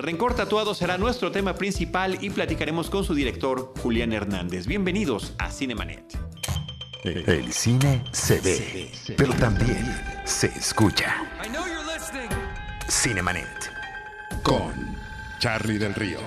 [0.00, 4.66] Rencor Tatuado será nuestro tema principal y platicaremos con su director, Julián Hernández.
[4.66, 6.18] Bienvenidos a Cinemanet.
[7.04, 9.84] El cine se ve, pero también
[10.24, 11.16] se escucha.
[12.88, 13.72] Cinemanet.
[14.42, 14.96] Con
[15.38, 16.18] Charlie del Río,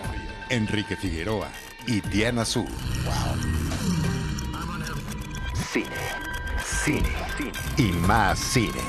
[0.49, 1.49] Enrique Figueroa
[1.87, 2.65] y Diana Su.
[5.71, 5.87] Cine,
[6.63, 8.81] cine, cine y más cine.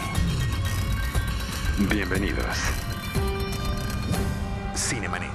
[1.90, 2.83] Bienvenidos.
[4.76, 5.30] Cinemanet.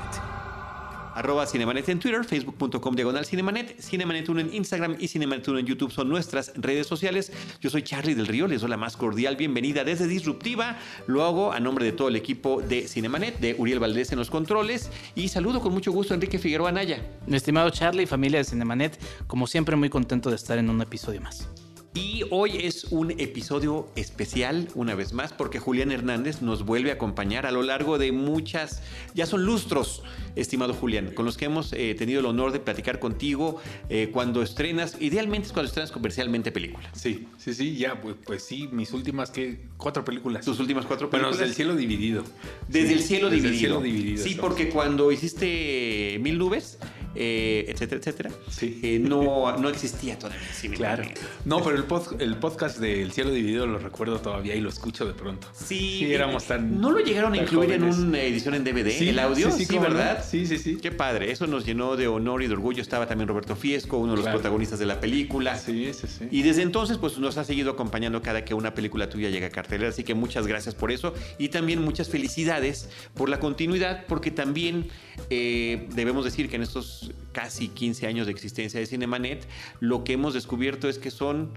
[1.15, 5.65] Arroba Cinemanet en Twitter, facebook.com diagonal Cinemanet, Cinemanet 1 en Instagram y Cinemanet 1 en
[5.65, 7.31] YouTube son nuestras redes sociales.
[7.59, 10.77] Yo soy Charlie del Río, les doy la más cordial bienvenida desde Disruptiva.
[11.07, 14.29] Lo hago a nombre de todo el equipo de Cinemanet, de Uriel Valdés en los
[14.29, 17.01] controles y saludo con mucho gusto a Enrique Figueroa Naya.
[17.27, 21.21] Mi estimado Charlie, familia de Cinemanet, como siempre muy contento de estar en un episodio
[21.21, 21.49] más.
[21.95, 26.93] Y hoy es un episodio especial, una vez más, porque Julián Hernández nos vuelve a
[26.93, 28.83] acompañar a lo largo de muchas,
[29.15, 30.03] ya son lustros,
[30.35, 33.59] estimado Julián, con los que hemos eh, tenido el honor de platicar contigo
[33.89, 36.91] eh, cuando estrenas, idealmente es cuando estrenas comercialmente películas.
[36.93, 39.59] Sí, sí, sí, ya, pues, pues sí, mis últimas, ¿qué?
[39.77, 40.45] Cuatro películas.
[40.45, 41.39] Tus últimas cuatro Bueno, películas.
[41.39, 42.23] desde el cielo dividido.
[42.67, 43.79] Desde Sí, el cielo desde dividido.
[43.79, 44.23] el cielo dividido.
[44.23, 46.77] Sí, porque cuando hiciste Mil Nubes,
[47.15, 48.79] eh, etcétera, etcétera, Sí.
[48.83, 50.39] eh, no, no existía todavía.
[50.75, 51.03] Claro.
[51.45, 55.05] No, pero el, pod- el podcast del cielo dividido lo recuerdo todavía y lo escucho
[55.05, 55.47] de pronto.
[55.53, 59.09] Sí, Sí, éramos tan- ¿No lo llegaron a incluir en una edición en DVD, Sí,
[59.09, 59.51] el audio?
[59.51, 59.81] sí, sí, no.
[59.81, 60.23] ¿verdad?
[60.27, 60.77] Sí, sí, sí.
[60.77, 62.81] Qué padre, eso nos llenó de honor y de orgullo.
[62.81, 64.39] Estaba también Roberto Fiesco, uno de los Claro.
[64.39, 65.57] protagonistas de la película.
[65.57, 66.27] Sí, sí, sí.
[66.31, 69.49] Y desde entonces, pues nos ha seguido acompañando cada que una película tuya llega a
[69.49, 69.89] cartelera.
[69.89, 71.13] Así que muchas gracias por eso.
[71.37, 74.87] Y también muchas felicidades por la continuidad, porque también
[75.29, 76.98] eh, debemos decir que en estos
[77.31, 79.47] casi 15 años de existencia de Cinemanet,
[79.79, 81.51] lo que hemos descubierto es que son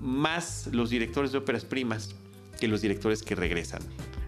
[0.00, 2.14] más los directores de óperas primas
[2.60, 3.82] que los directores que regresan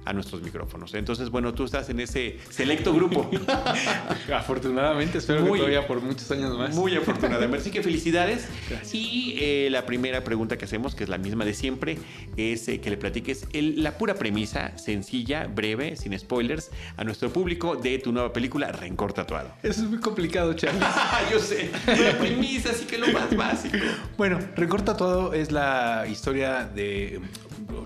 [0.06, 0.94] a nuestros micrófonos.
[0.94, 3.28] Entonces, bueno, tú estás en ese selecto grupo.
[4.34, 6.74] Afortunadamente, espero Muy- que todavía por muchos años más.
[6.74, 7.58] Muy afortunadamente.
[7.58, 8.48] Así que felicidades.
[8.70, 8.94] Gracias.
[8.94, 11.98] Y eh, la primera pregunta que hacemos, que es la misma de siempre,
[12.36, 17.30] es eh, que le platiques el- la pura premisa, sencilla, breve, sin spoilers, a nuestro
[17.32, 19.50] público de tu nueva película Rencor Tatuado.
[19.62, 20.80] Eso es muy complicado, Charlie.
[21.32, 23.76] Yo sé, la premisa, así que lo más básico.
[24.16, 27.20] Bueno, Rencor Tatuado es la historia de...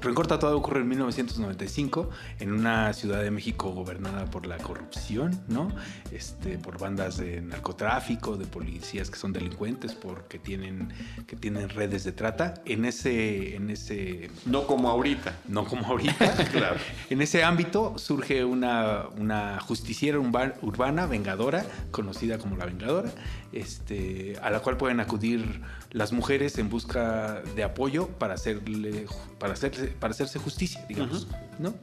[0.00, 5.71] Rencor Tatuado ocurre en 1995 en una ciudad de México gobernada por la corrupción, ¿no?
[6.11, 10.88] Este, por bandas de narcotráfico, de policías que son delincuentes, porque tienen,
[11.27, 12.55] que tienen redes de trata.
[12.65, 15.34] En ese, en ese No como ahorita.
[15.49, 16.34] no como ahorita.
[16.50, 16.77] Claro.
[17.11, 23.11] En ese ámbito surge una, una justiciera urba- urbana, vengadora, conocida como la Vengadora,
[23.53, 29.06] este, a la cual pueden acudir las mujeres en busca de apoyo para, hacerle,
[29.38, 31.26] para, hacerse, para hacerse justicia, digamos.
[31.58, 31.74] ¿no?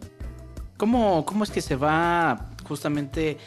[0.77, 3.37] ¿Cómo, ¿Cómo es que se va justamente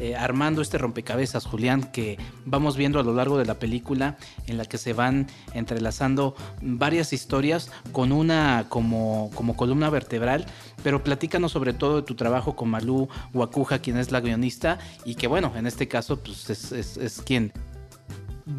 [0.00, 4.16] eh, armando este rompecabezas, Julián, que vamos viendo a lo largo de la película,
[4.46, 10.46] en la que se van entrelazando varias historias con una como, como columna vertebral?
[10.82, 15.14] Pero platícanos sobre todo de tu trabajo con Malú Wakuja, quien es la guionista, y
[15.14, 17.52] que bueno, en este caso pues, es, es- es quien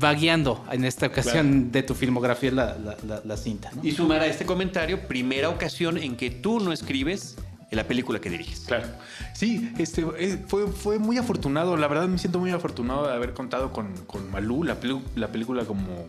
[0.04, 3.72] va guiando en esta ocasión de tu filmografía la, la- la- la cinta.
[3.76, 3.84] ¿no?
[3.84, 7.38] Y sumar a este comentario, primera ocasión en que tú no escribes
[7.70, 8.62] en la película que diriges.
[8.68, 8.86] Claro.
[9.34, 11.78] Sí, este, eh, fue, fue muy afortunado.
[11.78, 15.30] La verdad me siento muy afortunado de haber contado con, con Malú, la, pelu- la
[15.30, 16.06] película como...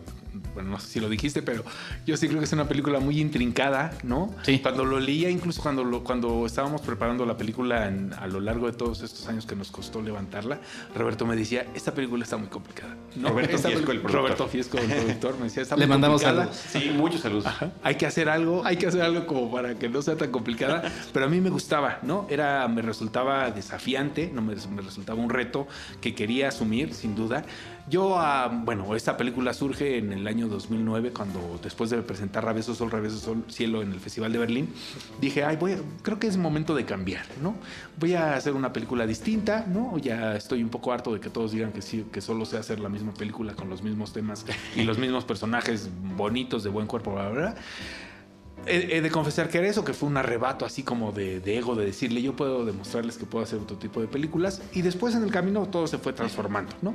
[0.53, 1.63] Bueno, no sé si lo dijiste, pero
[2.05, 4.33] yo sí creo que es una película muy intrincada, ¿no?
[4.43, 4.59] Sí.
[4.59, 8.65] Cuando lo leía, incluso cuando, lo, cuando estábamos preparando la película en- a lo largo
[8.65, 10.59] de todos estos años que nos costó levantarla,
[10.95, 12.95] Roberto me decía, esta película está muy complicada.
[13.15, 13.29] ¿no?
[13.29, 14.21] Roberto Esta Fiesco, el productor.
[14.21, 16.53] Roberto Fiesco, el productor, me decía, está Le muy mandamos complicada.
[16.53, 16.83] saludos.
[16.83, 17.45] Sí, muchos saludos.
[17.45, 17.71] Ajá.
[17.83, 20.91] Hay que hacer algo, hay que hacer algo como para que no sea tan complicada,
[21.13, 22.25] pero a mí me gustaba, ¿no?
[22.29, 25.67] Era, me resultaba desafiante, no me, me resultaba un reto
[26.01, 27.43] que quería asumir, sin duda.
[27.89, 32.73] Yo, ah, bueno, esta película surge en el año 2009, cuando después de presentar Rabeso
[32.73, 34.69] Sol, Rabeso Sol, Cielo en el Festival de Berlín,
[35.19, 37.55] dije, ay, voy creo que es momento de cambiar, ¿no?
[37.99, 39.97] Voy a hacer una película distinta, ¿no?
[39.97, 42.79] Ya estoy un poco harto de que todos digan que sí, que solo sé hacer
[42.79, 44.45] la misma película con los mismos temas
[44.77, 47.17] y los mismos personajes bonitos, de buen cuerpo.
[48.65, 51.57] He, he de confesar que era eso, que fue un arrebato así como de, de
[51.57, 54.61] ego, de decirle yo puedo demostrarles que puedo hacer otro tipo de películas.
[54.71, 56.93] Y después en el camino todo se fue transformando, ¿no?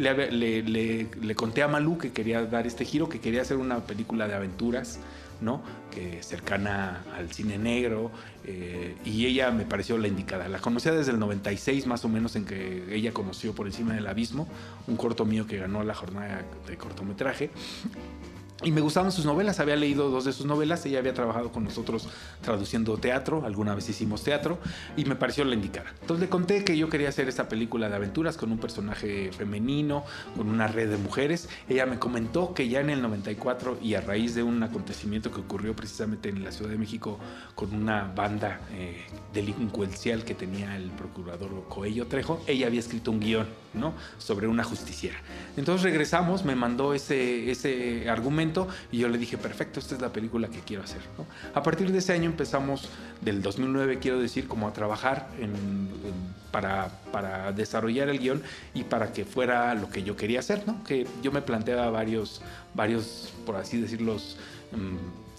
[0.00, 4.26] Le, le conté a Malú que quería dar este giro, que quería hacer una película
[4.26, 4.98] de aventuras,
[5.40, 5.62] ¿no?
[5.90, 8.10] Que cercana al cine negro.
[8.44, 10.48] eh, y ella me pareció la indicada.
[10.48, 14.06] La conocía desde el 96 más o menos en que ella conoció Por encima del
[14.06, 14.48] abismo,
[14.86, 17.50] un corto mío que ganó la jornada de cortometraje.
[18.62, 21.64] Y me gustaban sus novelas, había leído dos de sus novelas, ella había trabajado con
[21.64, 22.08] nosotros
[22.42, 24.58] traduciendo teatro, alguna vez hicimos teatro,
[24.98, 25.94] y me pareció la indicada.
[26.02, 30.04] Entonces le conté que yo quería hacer esta película de aventuras con un personaje femenino,
[30.36, 31.48] con una red de mujeres.
[31.70, 35.40] Ella me comentó que ya en el 94 y a raíz de un acontecimiento que
[35.40, 37.18] ocurrió precisamente en la Ciudad de México
[37.54, 43.20] con una banda eh, delincuencial que tenía el procurador Coello Trejo, ella había escrito un
[43.20, 43.94] guion ¿no?
[44.18, 45.16] sobre una justiciera.
[45.56, 50.12] Entonces regresamos, me mandó ese, ese argumento y yo le dije, perfecto, esta es la
[50.12, 51.00] película que quiero hacer.
[51.54, 52.88] A partir de ese año empezamos,
[53.20, 55.28] del 2009 quiero decir, como a trabajar
[56.50, 58.42] para, para, desarrollar el guion
[58.74, 60.82] y para que fuera lo que yo quería hacer, ¿no?
[60.84, 62.42] que yo me planteaba varios,
[62.74, 64.16] varios por así decirlo,
[64.72, 65.29] mmm,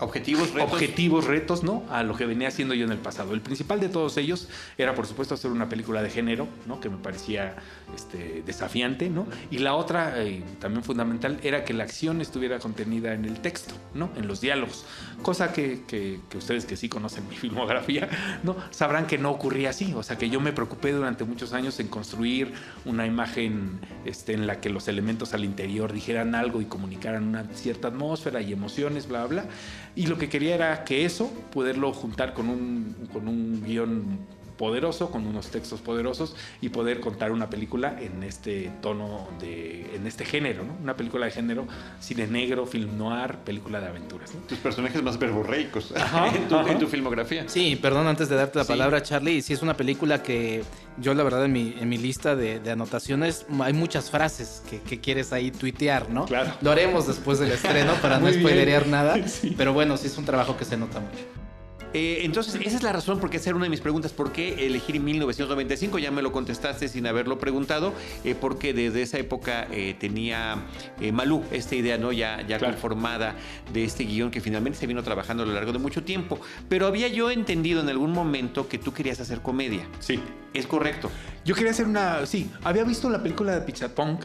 [0.00, 0.72] objetivos, retos.
[0.72, 1.82] objetivos, retos, ¿no?
[1.90, 3.32] A lo que venía haciendo yo en el pasado.
[3.32, 6.80] El principal de todos ellos era, por supuesto, hacer una película de género, ¿no?
[6.80, 7.56] Que me parecía
[7.94, 9.26] este, desafiante, ¿no?
[9.50, 13.74] Y la otra, eh, también fundamental, era que la acción estuviera contenida en el texto,
[13.94, 14.10] ¿no?
[14.16, 14.84] En los diálogos.
[15.22, 18.08] Cosa que, que, que, ustedes que sí conocen mi filmografía,
[18.42, 18.56] ¿no?
[18.70, 19.94] Sabrán que no ocurría así.
[19.94, 22.52] O sea, que yo me preocupé durante muchos años en construir
[22.84, 27.44] una imagen este, en la que los elementos al interior dijeran algo y comunicaran una
[27.54, 29.45] cierta atmósfera y emociones, bla, bla.
[29.94, 34.18] Y lo que quería era que eso, poderlo juntar con un, con un guion
[34.56, 40.06] poderoso, con unos textos poderosos y poder contar una película en este tono de, en
[40.06, 40.76] este género, ¿no?
[40.82, 41.66] Una película de género,
[42.00, 44.34] cine negro, film noir, película de aventuras.
[44.34, 44.40] ¿no?
[44.42, 45.92] Tus personajes más verborreicos
[46.34, 47.44] en, tu, en, tu, filmografía.
[47.48, 48.68] Sí, perdón, antes de darte la sí.
[48.68, 50.62] palabra, Charlie, sí es una película que
[50.98, 54.80] yo la verdad en mi, en mi lista de, de, anotaciones hay muchas frases que,
[54.80, 56.24] que, quieres ahí tuitear, ¿no?
[56.24, 56.52] Claro.
[56.62, 59.54] Lo haremos después del estreno para no spoilerear nada, sí.
[59.56, 61.45] pero bueno, sí es un trabajo que se nota mucho.
[61.92, 64.12] Eh, entonces, esa es la razón por qué esa era una de mis preguntas.
[64.12, 65.98] ¿Por qué elegir 1995?
[65.98, 67.92] Ya me lo contestaste sin haberlo preguntado,
[68.24, 70.66] eh, porque desde esa época eh, tenía
[71.12, 72.12] Malú esta idea, ¿no?
[72.12, 72.74] Ya, ya claro.
[72.74, 73.34] conformada
[73.72, 76.40] de este guion que finalmente se vino trabajando a lo largo de mucho tiempo.
[76.68, 79.86] Pero había yo entendido en algún momento que tú querías hacer comedia.
[80.00, 80.20] Sí.
[80.56, 81.10] Es correcto.
[81.44, 82.24] Yo quería hacer una.
[82.24, 84.18] Sí, había visto la película de Pichapong.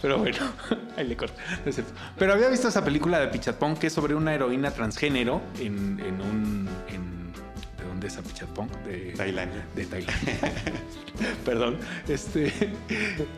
[0.00, 0.38] Pero bueno,
[0.96, 1.34] ahí le corto.
[2.18, 6.20] Pero había visto esa película de Pichatpong que es sobre una heroína transgénero en, en
[6.20, 6.68] un.
[6.88, 7.17] En,
[7.98, 8.70] ¿De dónde es Pichatpong?
[8.84, 9.66] De Tailandia.
[9.74, 10.36] De Tailandia.
[11.44, 11.78] Perdón.
[12.08, 12.52] Este.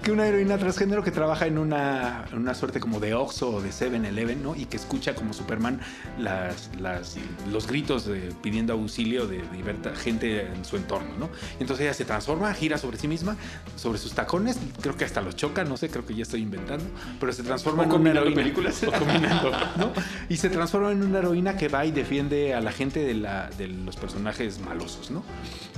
[0.02, 3.60] Que una heroína transgénero que trabaja en una, en una suerte como de Oxxo o
[3.60, 4.56] de 7-Eleven, ¿no?
[4.56, 5.80] Y que escucha como Superman
[6.18, 7.16] las, las,
[7.50, 11.30] los gritos de, pidiendo auxilio de, de gente en su entorno, ¿no?
[11.58, 13.36] Entonces ella se transforma, gira sobre sí misma,
[13.76, 16.84] sobre sus tacones, creo que hasta los choca, no sé, creo que ya estoy inventando,
[17.18, 18.36] pero se transforma o en una heroína.
[18.36, 18.82] películas.
[18.82, 19.92] O combinando, ¿no?
[20.28, 23.50] Y se transforma en una heroína que va y defiende a la gente de, la,
[23.58, 25.22] de los personajes malosos, ¿no?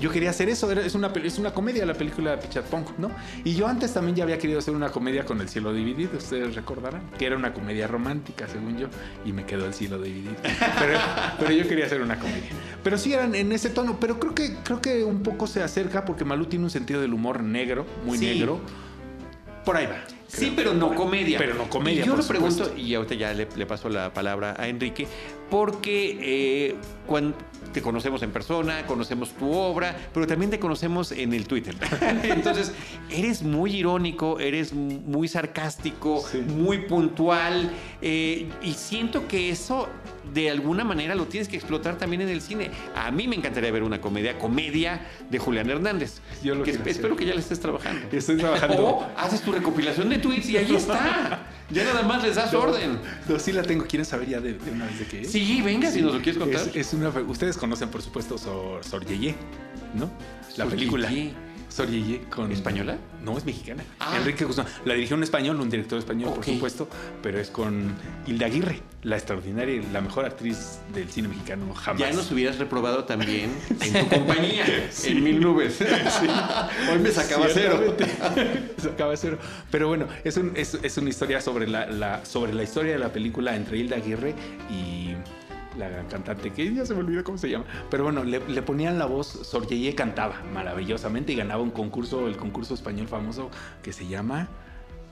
[0.00, 3.10] Yo quería hacer eso, es una, es una comedia la película de Pichatpong, ¿no?
[3.44, 6.54] Y yo antes también ya había querido hacer una comedia con El cielo dividido, ustedes
[6.54, 8.88] recordarán, que era una comedia romántica, según yo,
[9.24, 10.36] y me quedó El cielo dividido.
[10.78, 10.98] Pero,
[11.38, 12.50] pero yo quería hacer una comedia.
[12.82, 16.04] Pero sí eran en ese tono, pero creo que, creo que un poco se acerca
[16.04, 18.26] porque Malú tiene un sentido del humor negro, muy sí.
[18.26, 18.60] negro.
[19.64, 20.04] Por ahí va.
[20.26, 21.38] Sí, pero no comedia.
[21.38, 22.02] Pero no comedia.
[22.02, 25.06] Y yo por lo pregunto, y ahorita ya le, le, paso la palabra a Enrique,
[25.50, 26.76] porque eh,
[27.06, 27.36] cuando
[27.72, 31.74] te conocemos en persona, conocemos tu obra, pero también te conocemos en el Twitter.
[32.22, 32.72] Entonces,
[33.10, 36.38] eres muy irónico, eres muy sarcástico, sí.
[36.38, 37.70] muy puntual,
[38.00, 39.88] eh, y siento que eso
[40.32, 42.70] de alguna manera lo tienes que explotar también en el cine.
[42.94, 46.20] A mí me encantaría ver una comedia, comedia de Julián Hernández.
[46.42, 48.06] Yo lo que espero que ya le estés trabajando.
[48.12, 48.84] Estoy trabajando.
[48.84, 51.46] O haces tu recopilación de tweets y ahí está.
[51.70, 52.98] Ya nada más les das no, orden.
[53.28, 53.86] No, sí la tengo.
[53.86, 55.32] ¿Quieren saber ya de, de una vez de qué es?
[55.32, 55.98] Sí, venga, sí.
[55.98, 56.60] si nos lo quieres contar.
[56.68, 59.34] Es, es una, ustedes conocen, por supuesto, Sor, Sor Yeye,
[59.94, 60.10] ¿no?
[60.56, 61.08] La Sor película.
[61.08, 61.32] Yeye.
[61.72, 62.52] Sor Yeye con...
[62.52, 62.98] ¿Española?
[63.24, 63.82] No, es mexicana.
[63.98, 64.16] Ah.
[64.18, 64.66] Enrique Guzmán.
[64.84, 66.36] La dirigió un español, un director español, okay.
[66.36, 66.88] por supuesto,
[67.22, 67.94] pero es con
[68.26, 72.00] Hilda Aguirre, la extraordinaria, la mejor actriz del cine mexicano jamás.
[72.00, 73.50] Ya nos hubieras reprobado también
[73.80, 75.12] en tu compañía, sí.
[75.12, 75.74] en Mil Nubes.
[75.74, 75.84] Sí.
[76.90, 77.96] Hoy me sacaba cero.
[78.76, 79.38] sacaba cero.
[79.70, 82.98] Pero bueno, es, un, es, es una historia sobre la, la, sobre la historia de
[82.98, 84.34] la película entre Hilda Aguirre
[84.70, 85.14] y
[85.78, 87.64] la cantante, que ya se me olvidó cómo se llama.
[87.90, 92.36] Pero bueno, le, ponían la voz, Sor Yeye cantaba maravillosamente y ganaba un concurso, el
[92.36, 93.50] concurso español famoso
[93.82, 94.48] que se llama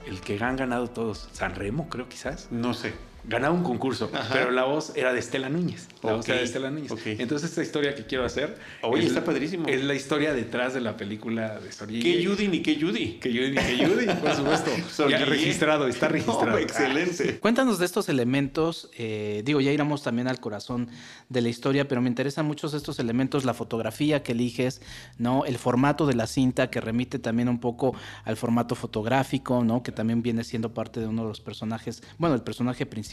[0.06, 2.48] el que han ganado todos, San Remo, creo quizás.
[2.50, 2.94] No sé.
[3.24, 4.28] Ganaba un concurso, Ajá.
[4.32, 5.88] pero la voz era de Estela Núñez.
[6.02, 6.90] La voz era de Estela Núñez.
[7.06, 8.56] Entonces, esta historia que quiero hacer.
[8.82, 9.66] Oye, es- está padrísimo.
[9.68, 12.26] Es la historia detrás de la película de Sor ¿Qué Yeye.
[12.26, 13.18] Judy ni qué Judy?
[13.20, 14.70] Que Judy, que Judy, por supuesto.
[15.10, 16.46] Ya registrado, está registrado.
[16.52, 17.38] No, excelente.
[17.40, 20.88] Cuéntanos de estos elementos, eh, digo, ya iremos también al corazón
[21.28, 24.80] de la historia, pero me interesan muchos estos elementos, la fotografía que eliges,
[25.18, 25.44] ¿no?
[25.44, 29.82] El formato de la cinta que remite también un poco al formato fotográfico, ¿no?
[29.82, 33.09] Que también viene siendo parte de uno de los personajes, bueno, el personaje principal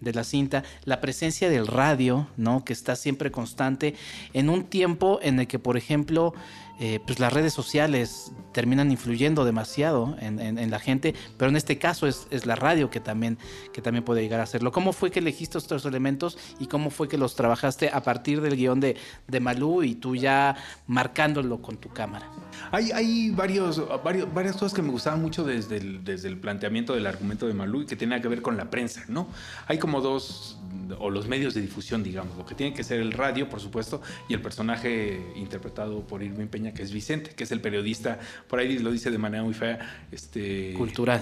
[0.00, 2.64] de la cinta, la presencia del radio, ¿no?
[2.64, 3.94] Que está siempre constante
[4.32, 6.34] en un tiempo en el que, por ejemplo,
[6.78, 12.06] eh, pues las redes sociales terminan influyendo demasiado en, la gente, pero en este caso
[12.06, 13.38] es, la radio que también,
[13.72, 14.72] que también puede llegar a hacerlo.
[14.72, 18.56] ¿Cómo fue que elegiste estos elementos y cómo fue que los trabajaste a partir del
[18.56, 18.96] guion de,
[19.40, 20.56] Malú y tú ya
[20.86, 22.30] marcándolo con tu cámara?
[22.72, 27.06] Hay, varios, varios, varias cosas que me gustaban mucho desde el, desde el planteamiento del
[27.06, 29.28] argumento de Malú y que tiene que ver con la prensa, ¿no?
[29.66, 30.58] Hay como dos,
[30.98, 34.00] o los medios de difusión, digamos, lo que tiene que ser el radio, por supuesto,
[34.28, 38.18] y el personaje interpretado por Irving Peña, que es Vicente, que es el periodista,
[38.48, 40.72] por ahí lo dice de manera muy fea, este...
[40.74, 41.20] Cultural.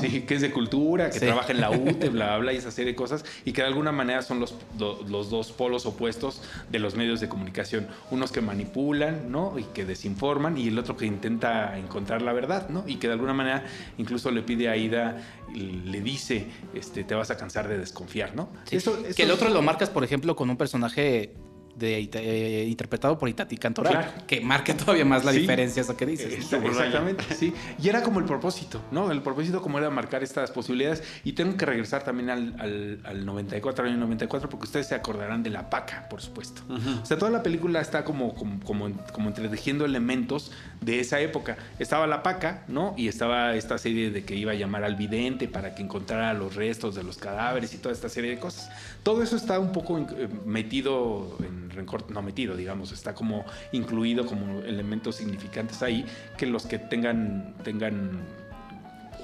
[0.00, 1.26] Sí, que es de cultura, que Sí.
[1.26, 3.92] trabaja en la UTE, bla, bla, y esa serie de cosas, y que de alguna
[3.92, 7.86] manera son los, los dos polos opuestos de los medios de comunicación.
[8.10, 9.58] Unos que manipulan, ¿no?
[9.58, 12.84] Y que desinforman, y el otro que intenta encontrar la verdad, ¿no?
[12.86, 13.64] Y que de alguna manera
[13.98, 15.22] incluso le pide a Ida,
[15.54, 18.48] le dice, este, te vas a cansar de desconfiar, ¿no?
[18.64, 18.76] Sí.
[18.76, 21.32] Eso- que el otro lo marcas, por ejemplo, con un personaje
[21.76, 24.12] de, Ita- eh, interpretado por Itati Cantoral, Claro.
[24.26, 25.40] que marca todavía más la Sí.
[25.40, 26.32] diferencia eso que dices.
[26.38, 27.52] Exa- Exactamente, sí.
[27.82, 29.10] Y era como el propósito, ¿no?
[29.10, 31.02] El propósito como era marcar estas posibilidades.
[31.24, 35.42] Y tengo que regresar también al, al, al 94, año 94, porque ustedes se acordarán
[35.42, 36.62] de La Paca, por supuesto.
[37.02, 41.56] O sea, toda la película está como, como, como, como entretejiendo elementos de esa época.
[41.78, 42.94] Estaba La Paca, ¿no?
[42.96, 46.54] Y estaba esta serie de que iba a llamar al vidente para que encontrara los
[46.54, 48.70] restos de los cadáveres y toda esta serie de cosas.
[49.02, 54.26] Todo eso está un poco eh, metido en rencor, no metido, digamos, está como incluido
[54.26, 56.04] como elementos significantes ahí
[56.36, 58.22] que los que tengan, tengan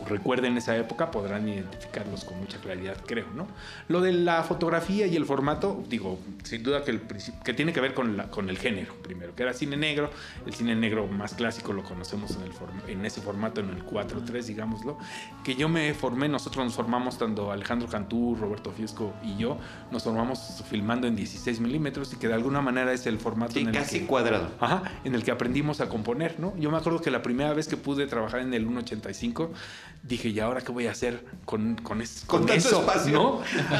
[0.08, 3.46] recuerden esa época podrán identificarlos con mucha claridad, creo, ¿no?
[3.88, 7.72] Lo de la fotografía y el formato, digo, sin duda que, el princip- que tiene
[7.72, 10.10] que ver con, la, con el género, primero, que era cine negro.
[10.46, 13.84] El cine negro más clásico lo conocemos en, el form- en ese formato, en el
[13.84, 14.98] 4-3, digámoslo.
[15.44, 19.58] Que yo me formé, nosotros nos formamos, tanto Alejandro Cantú, Roberto Fiesco y yo,
[19.90, 23.60] nos formamos filmando en 16 milímetros y que de alguna manera es el formato Sí,
[23.60, 24.50] en el casi que- cuadrado.
[24.60, 26.56] Ajá, en el que aprendimos a componer, ¿no?
[26.56, 29.50] Yo me acuerdo que la primera vez que pude trabajar en el 1.85,
[30.02, 32.80] dije, ¿y ahora qué voy a hacer con, con, es- Con eso?
[32.80, 33.12] espacio.
[33.12, 33.40] ¿no?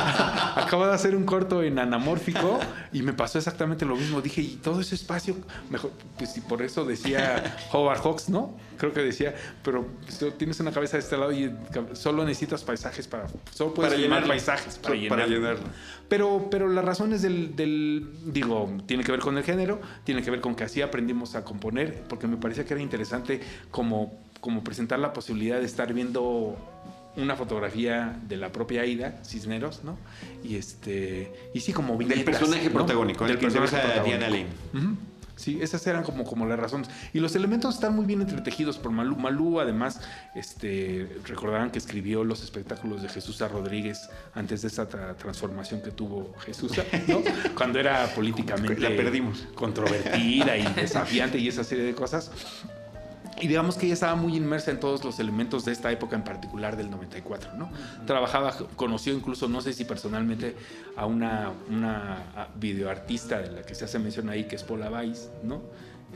[0.57, 2.59] Acabo de hacer un corto en anamórfico
[2.93, 4.21] y me pasó exactamente lo mismo.
[4.21, 5.37] Dije, ¿y todo ese espacio?
[5.71, 8.55] Mejor, pues y por eso decía Howard Hawks, ¿no?
[8.79, 11.53] Creo que decía, pero pues, tienes una cabeza de este lado y
[11.95, 13.27] solo necesitas paisajes para...
[13.53, 14.29] Solo puedes Para llenarlo.
[14.29, 15.27] paisajes para, llenarlo.
[15.27, 15.61] llenarlo.
[16.09, 20.31] Pero, pero las razones del, del- digo, tiene que ver con el género, tiene que
[20.31, 24.65] ver con que así aprendimos a componer, porque me parecía que era interesante como, como
[24.65, 26.57] presentar la posibilidad de estar viendo
[27.17, 29.99] una fotografía de la propia Aida Cisneros, ¿no?
[30.45, 32.73] Y este y sí como Del viñetas, personaje ¿no?
[32.75, 34.07] protagónico, del personaje a protagónico.
[34.19, 34.47] Diana Lane.
[34.75, 34.97] Ujú.
[35.37, 36.91] Sí, esas eran como, como las razones.
[37.15, 39.17] Y los elementos están muy bien entretejidos por Malú.
[39.17, 40.03] Malú, además,
[40.35, 45.93] este, recordarán que escribió los espectáculos de Jesús Rodríguez antes de esa tra- transformación que
[45.93, 46.73] tuvo Jesús,
[47.09, 47.23] ¿no?
[47.57, 49.47] Cuando era políticamente La perdimos.
[49.55, 52.31] controvertida y desafiante y esa serie de cosas.
[53.41, 56.25] Y digamos que ella estaba muy inmersa en todos los elementos de esta época en
[56.25, 57.71] particular del 94, ¿no?
[58.07, 60.55] Trabajaba, conoció incluso, no sé si personalmente,
[60.97, 62.19] a una, una
[62.57, 65.63] videoartista de la que se hace mención ahí, que es Paula Weiss, ¿no?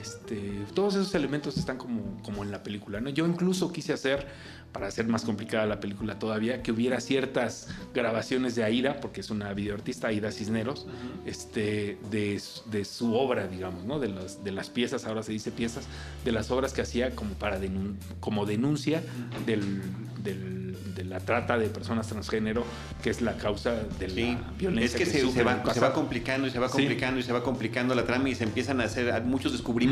[0.01, 3.11] Este, todos esos elementos están como, como en la película, ¿no?
[3.11, 4.27] Yo incluso quise hacer,
[4.73, 9.31] para hacer más complicada la película todavía, que hubiera ciertas grabaciones de Aida, porque es
[9.31, 10.87] una videoartista, Aida Cisneros,
[11.27, 14.01] este, de, su- de su obra, digamos, ¿no?
[14.01, 15.85] De las, de las piezas, ahora se dice piezas,
[16.25, 19.01] de las obras que hacía como para denun- como denuncia
[19.47, 19.81] del,
[20.23, 20.65] del-
[20.97, 22.65] de la trata de personas transgénero,
[23.03, 24.85] que es la causa de la Sí, violencia.
[24.87, 26.73] es que, se, va, se va complicando y se va Sí.
[26.79, 29.84] complicando y se va complicando la trama y se empiezan a hacer muchos descubrimientos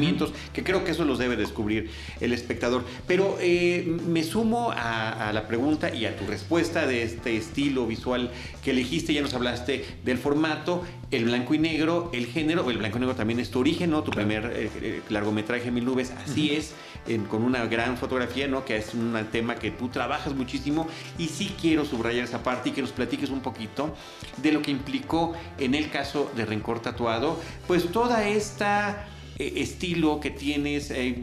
[0.53, 2.85] que creo que eso los debe descubrir el espectador.
[3.07, 7.87] Pero eh, me sumo a, a la pregunta y a tu respuesta de este estilo
[7.87, 8.31] visual
[8.65, 9.13] que elegiste.
[9.13, 12.71] Ya nos hablaste del formato, el blanco y negro, el género.
[12.71, 14.03] El blanco y negro también es tu origen, ¿no?
[14.03, 16.13] Tu primer eh, eh, largometraje, Mil Nubes.
[16.25, 16.75] Así es,
[17.07, 18.65] en- con una gran fotografía, ¿no?
[18.65, 20.87] Que es un tema que tú trabajas muchísimo.
[21.19, 23.95] Y sí quiero subrayar esa parte y que nos platiques un poquito
[24.39, 29.07] de lo que implicó en el caso de Rencor Tatuado, pues toda esta
[29.39, 31.17] eh, estilo que tienes, eh,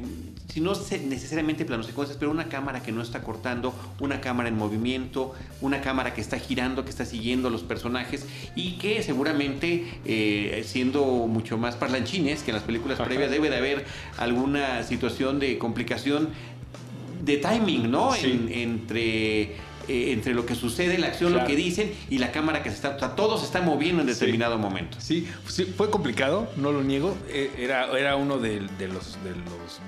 [0.51, 0.73] si no
[1.07, 5.81] necesariamente planos secuencias, pero una cámara que no está cortando, una cámara en movimiento, una
[5.81, 8.25] cámara que está girando, que está siguiendo a los personajes
[8.55, 13.57] y que seguramente, eh, siendo mucho más parlanchines que en las películas previas, debe de
[13.57, 13.85] haber
[14.17, 16.29] alguna situación de complicación
[17.23, 18.15] de timing, ¿no?
[18.15, 19.55] entre
[19.89, 22.75] eh, entre lo que sucede, la acción, lo que dicen y la cámara que se
[22.75, 22.95] está.
[22.95, 24.97] O sea, todo se está moviendo en determinado momento.
[25.01, 25.27] Sí,
[25.75, 27.17] fue complicado, no lo niego.
[27.29, 29.81] Eh, era, era uno de, los, de los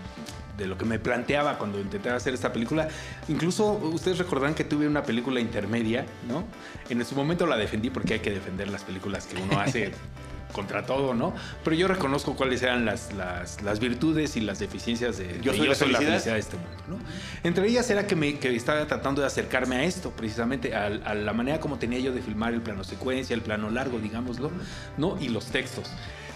[0.57, 2.87] de lo que me planteaba cuando intenté hacer esta película.
[3.27, 6.45] Incluso ustedes recordarán que tuve una película intermedia, ¿no?
[6.89, 9.91] En su momento la defendí porque hay que defender las películas que uno hace
[10.51, 11.33] contra todo, ¿no?
[11.63, 15.75] Pero yo reconozco cuáles eran las, las, virtudes y las deficiencias de yo soy, la,
[15.75, 16.33] felicidad.
[16.33, 16.99] de este mundo, ¿no?
[17.43, 21.15] Entre ellas era que, me, que estaba tratando de acercarme a esto, precisamente, a, a,
[21.15, 24.51] la manera como tenía yo de filmar el plano secuencia, el plano largo, digámoslo,
[24.97, 25.17] ¿no?
[25.19, 25.89] Y los textos.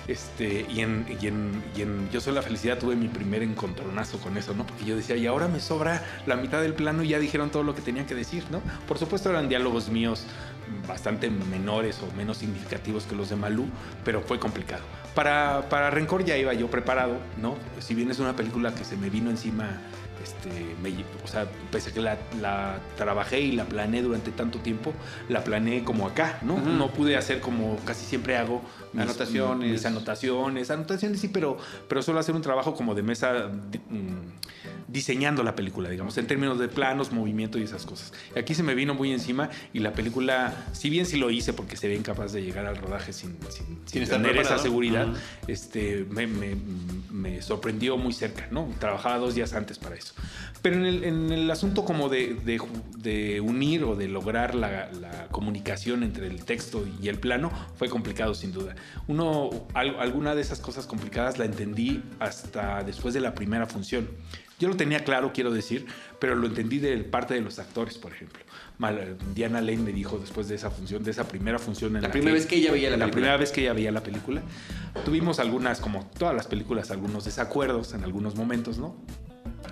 [0.08, 4.20] Este, y en, y, en, y en, Yo Soy la Felicidad tuve mi primer encontronazo
[4.20, 4.66] con eso, ¿no?
[4.66, 7.64] Porque yo decía, y ahora me sobra la mitad del plano y ya dijeron todo
[7.64, 8.62] lo que tenían que decir, ¿no?
[8.88, 10.26] Por supuesto eran diálogos míos
[10.88, 13.68] bastante menores o menos significativos que los de Malú,
[14.04, 14.84] pero fue complicado.
[15.16, 17.56] Para, para Rencor ya iba yo preparado, ¿no?
[17.80, 19.82] Si bien es una película que se me vino encima
[20.26, 20.50] este,
[21.24, 24.94] o sea, pese a que la, trabajé y la planeé durante tanto tiempo,
[25.30, 26.60] la planeé como acá, ¿no?
[26.60, 28.62] No pude hacer como casi siempre hago
[28.94, 29.72] mis anotaciones.
[29.72, 33.50] Mis anotaciones, anotaciones sí, pero, pero solo hacer un trabajo como de mesa
[33.90, 34.65] mm,
[34.96, 38.14] diseñando la película, digamos, en términos de planos, movimiento y esas cosas.
[38.36, 41.76] Aquí se me vino muy encima y la película, si bien sí lo hice porque
[41.76, 45.08] sería incapaz de llegar al rodaje sin, sin, tener esa seguridad,
[45.48, 48.70] este, me, me sorprendió muy cerca, ¿no?
[48.80, 50.14] Trabajaba dos días antes para eso.
[50.66, 52.60] Pero en el, asunto como de,
[53.40, 54.90] unir o de lograr la,
[55.30, 58.74] comunicación entre el texto y el plano fue complicado sin duda.
[59.08, 64.10] Uno, alguna de esas cosas complicadas la entendí hasta después de la primera función.
[64.60, 65.86] Yo lo tenía claro, quiero decir,
[66.20, 68.44] pero lo entendí de parte de los actores, por ejemplo.
[69.34, 72.34] Diana Lane me dijo después de esa función, de esa primera función en la, primera
[72.34, 73.08] vez que ella veía la, película.
[73.08, 74.42] La primera vez que ella veía la película.
[75.04, 78.96] Tuvimos algunas, como todas las películas, algunos desacuerdos en algunos momentos, ¿no?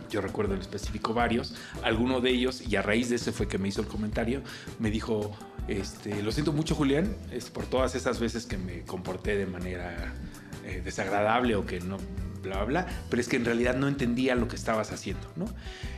[0.10, 3.58] yo recuerdo en específico varios, alguno de ellos, y a raíz de ese fue que
[3.58, 4.44] me hizo el comentario,
[4.80, 5.36] me dijo,
[5.68, 10.13] este, lo siento mucho Julián, es por todas esas veces que me comporté de manera
[10.66, 11.98] eh, desagradable o que no
[12.43, 15.45] bla, bla, pero es que en realidad no entendía lo que estabas haciendo, ¿no?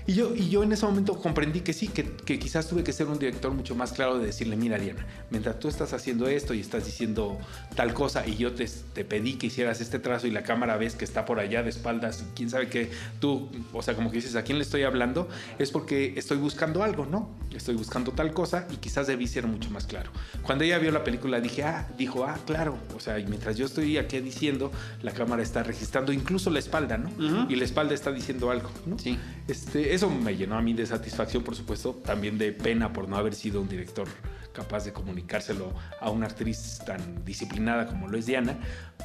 [0.07, 2.93] Y yo, y yo en ese momento comprendí que sí, que, que quizás tuve que
[2.93, 6.53] ser un director mucho más claro de decirle, mira Diana, mientras tú estás haciendo esto
[6.53, 7.39] y estás diciendo
[7.75, 10.95] tal cosa y yo te, te pedí que hicieras este trazo y la cámara ves
[10.95, 14.17] que está por allá de espaldas y quién sabe que tú, o sea, como que
[14.17, 15.27] dices, ¿a quién le estoy hablando?
[15.57, 17.29] Es porque estoy buscando algo, ¿no?
[17.55, 20.11] Estoy buscando tal cosa y quizás debí ser mucho más claro.
[20.43, 23.65] Cuando ella vio la película dije, ah, dijo, ah, claro, o sea, y mientras yo
[23.65, 27.09] estoy aquí diciendo, la cámara está registrando incluso la espalda, ¿no?
[27.49, 28.99] Y la espalda está diciendo algo, ¿no?
[28.99, 29.17] Sí.
[29.47, 33.17] Este, eso me llenó a mí de satisfacción, por supuesto, también de pena por no
[33.17, 34.07] haber sido un director
[34.53, 38.57] capaz de comunicárselo a una actriz tan disciplinada como lo es Diana,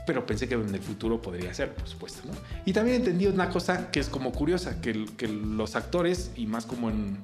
[0.07, 2.21] pero pensé que en el futuro podría ser, por supuesto.
[2.27, 2.33] ¿no?
[2.65, 6.67] Y también entendí una cosa que es como curiosa, que, que los actores, y más
[6.67, 7.19] como en,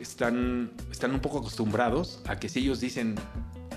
[0.00, 3.16] están, están un poco acostumbrados a que si ellos dicen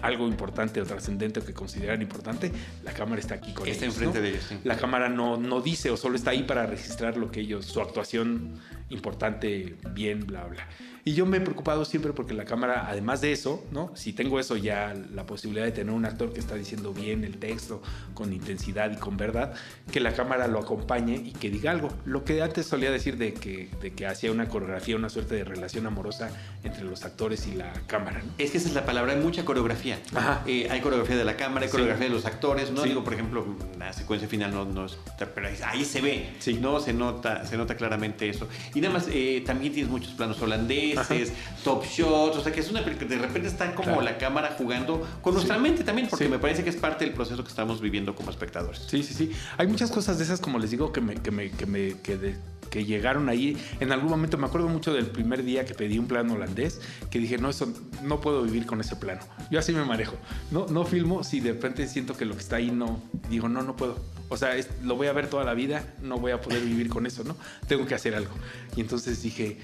[0.02, 2.52] algo importante o trascendente o que consideran importante,
[2.84, 3.96] la cámara está aquí con está ellos.
[3.96, 4.46] Está enfrente de ellos.
[4.48, 4.60] Sí.
[4.64, 7.82] La cámara no, no dice o solo está ahí para registrar lo que ellos, su
[7.82, 10.68] actuación importante, bien, bla, bla.
[11.06, 13.92] Y yo me he preocupado siempre porque la cámara, además de eso, ¿no?
[13.96, 17.38] Si tengo eso ya, la posibilidad de tener un actor que está diciendo bien el
[17.38, 17.82] texto,
[18.14, 19.54] con intensidad y con verdad,
[19.92, 21.90] que la cámara lo acompañe y que diga algo.
[22.06, 25.46] Lo que antes solía decir de que, de que hacía una coreografía, una suerte de
[25.46, 26.30] relación amorosa
[26.64, 28.22] entre los actores y la cámara.
[28.24, 28.32] ¿no?
[28.38, 29.98] Es que esa es la palabra, hay mucha coreografía.
[30.46, 32.72] Eh, hay coreografía de la cámara, hay coreografía de los actores.
[32.72, 33.46] No digo, por ejemplo,
[33.78, 34.86] la secuencia final no, no
[35.34, 36.56] pero ahí se ve, sí.
[36.56, 36.80] ¿no?
[36.80, 38.48] Se nota, se nota claramente eso.
[38.74, 42.70] Y nada más, eh, también tienes muchos planos holandeses, top shots, o sea que es
[42.70, 46.28] una película que de repente está como la cámara jugando con nuestra mente también, porque
[46.28, 48.86] me parece que es parte del proceso que estamos viviendo como espectadores.
[48.88, 49.32] Sí, sí, sí.
[49.58, 52.36] Hay muchas cosas de esas, como les digo, que me, que me, que me, que
[52.70, 53.58] que llegaron ahí.
[53.80, 57.20] En algún momento me acuerdo mucho del primer día que pedí un plano holandés, que
[57.20, 59.22] dije, no, eso no puedo vivir con ese plano.
[59.52, 60.16] Yo así me manejo.
[60.52, 63.62] No, no filmo si de repente siento que lo que está ahí no, digo, no,
[63.64, 63.98] no puedo.
[64.30, 67.06] O sea, lo voy a ver toda la vida, no voy a poder vivir con
[67.06, 67.36] eso, ¿no?
[67.68, 68.32] Tengo que hacer algo.
[68.76, 69.58] Y entonces dije,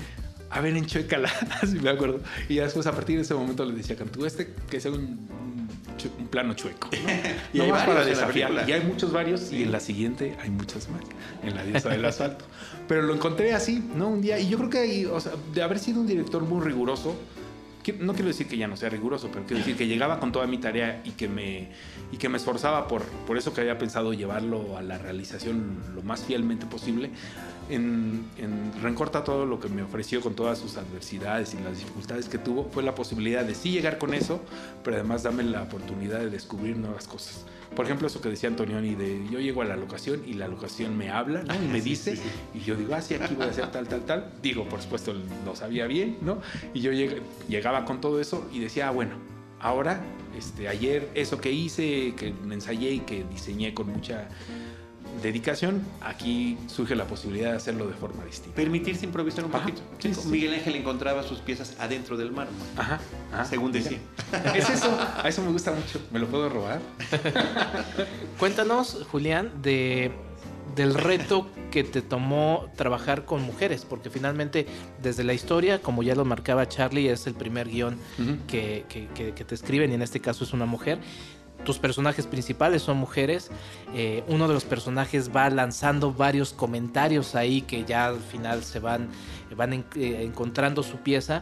[0.50, 2.20] a ver, enchuécala, así me acuerdo.
[2.50, 5.28] Y después a partir de ese momento le decía a Cantú, este que sea un,
[6.18, 6.90] un plano chueco.
[6.92, 6.98] ¿no?
[7.54, 8.68] y hay para desafiar.
[8.68, 11.02] Y hay muchos varios y en la siguiente hay muchas más,
[11.44, 12.46] en la diosa del asfalto.
[12.88, 14.10] Pero lo encontré así, ¿no?
[14.10, 17.16] Un día, y yo creo que o sea, de haber sido un director muy riguroso,
[17.94, 20.48] no quiero decir que ya no sea riguroso, pero quiero decir que llegaba con toda
[20.48, 21.70] mi tarea y que me,
[22.12, 26.02] y que me esforzaba por, por eso que había pensado llevarlo a la realización lo
[26.02, 27.12] más fielmente posible.
[27.70, 32.30] En, en Rencorta todo lo que me ofreció con todas sus adversidades y las dificultades
[32.30, 34.40] que tuvo fue la posibilidad de sí llegar con eso,
[34.84, 37.46] pero además darme la oportunidad de descubrir nuevas cosas.
[37.76, 40.98] Por ejemplo, eso que decía Antonioni de yo llego a la locación y la locación
[40.98, 41.56] me habla ¿no?
[41.56, 42.18] y me dice
[42.54, 44.34] y yo digo, ah, sí, aquí voy a hacer tal, tal, tal.
[44.42, 45.14] Digo, por supuesto,
[45.46, 46.40] lo sabía bien, ¿no?
[46.74, 46.92] Y yo
[47.48, 49.16] llegaba con todo eso y decía, ah, bueno,
[49.60, 50.02] ahora,
[50.38, 54.30] este, ayer eso que hice, que me ensayé y que diseñé con mucha
[55.22, 58.56] dedicación, aquí surge la posibilidad de hacerlo de forma distinta.
[58.56, 59.82] Permitirse improvisar un poquito.
[60.26, 62.56] Miguel Ángel encontraba sus piezas adentro del mármol.
[62.78, 63.00] Ajá,
[63.46, 64.00] según decía.
[64.56, 66.00] Es eso, a eso me gusta mucho.
[66.12, 66.80] ¿Me lo puedo robar?
[68.40, 70.12] Cuéntanos, Julián, de
[70.76, 74.66] del reto que te tomó trabajar con mujeres, porque finalmente
[75.02, 77.98] desde la historia, como ya lo marcaba Charlie, es el primer guion
[78.48, 81.00] que, que, te escriben y en este caso es una mujer
[81.66, 83.52] tus personajes principales son mujeres.
[83.94, 88.80] Eh, uno de los personajes va lanzando varios comentarios ahí que ya al final se
[88.80, 89.10] van,
[89.58, 89.84] van eh,
[90.22, 91.42] encontrando su pieza.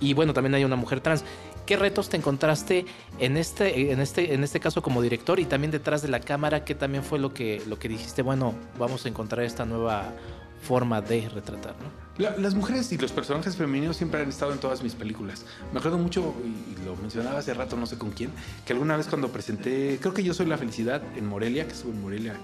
[0.00, 1.24] Y bueno, también hay una mujer trans.
[1.64, 2.84] ¿Qué retos te encontraste
[3.18, 6.64] en este, en este, en este caso como director y también detrás de la cámara?
[6.64, 8.22] ¿Qué también fue lo que, lo que dijiste?
[8.22, 10.12] Bueno, vamos a encontrar esta nueva
[10.62, 11.74] forma de retratar,
[12.18, 15.46] las mujeres y los personajes femeninos siempre han estado en todas mis películas.
[15.72, 18.30] Me acuerdo mucho, y lo mencionaba hace rato, no sé con quién,
[18.66, 21.92] que alguna vez cuando presenté, creo que yo soy la felicidad en Morelia, que estuve
[21.92, 22.34] en Morelia,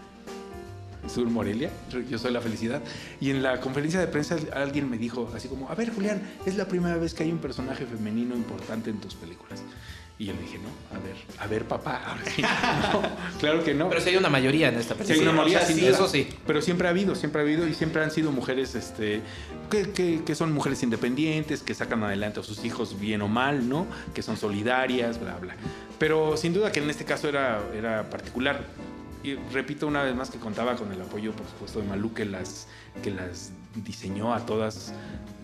[1.09, 1.71] Sur Morelia,
[2.09, 2.83] yo soy la felicidad.
[3.21, 6.57] Y en la conferencia de prensa alguien me dijo así como, a ver Julián, es
[6.57, 9.63] la primera vez que hay un personaje femenino importante en tus películas.
[10.19, 12.17] Y yo le dije, no, a ver, a ver, papá.
[13.39, 13.91] claro que no.
[13.91, 15.15] Pero si hay una mayoría en esta película.
[15.15, 16.27] Sí, hay una mayoría, sí, eso sí.
[16.47, 19.21] Pero siempre ha habido, siempre ha habido y siempre han sido mujeres este,
[19.71, 23.87] que, que, son mujeres independientes, que sacan adelante a sus hijos bien o mal, ¿no?
[24.15, 25.55] Que son solidarias, bla, bla.
[25.99, 28.65] Pero sin duda que en este caso era, era particular.
[29.23, 32.25] Y repito una vez más que contaba con el apoyo, por supuesto, de Malú, que
[32.25, 32.69] las,
[33.03, 33.51] que las
[33.85, 34.93] diseñó a todas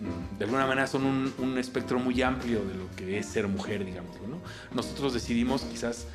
[0.03, 3.85] Mm, de alguna manera son un, espectro muy amplio de lo que es ser mujer,
[3.85, 4.15] digamos.
[4.27, 4.37] ¿no?
[4.73, 6.07] Nosotros decidimos quizás,